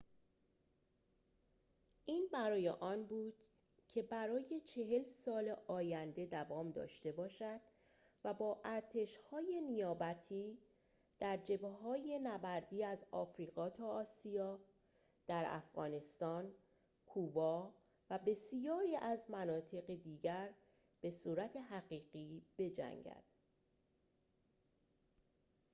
[2.05, 3.33] این برای آن بود
[3.89, 7.61] که برای ۴۰ سال آینده دوام داشته باشد
[8.23, 10.57] و با ارتش‌های نیابتی
[11.19, 14.59] در جبهه‌های نبردی از آفریقا تا آسیا
[15.27, 16.51] در افغانستان
[17.05, 17.73] کوبا
[18.09, 20.53] و بسیاری از مناطق دیگر
[21.01, 23.23] به صورت حقیقی بجنگد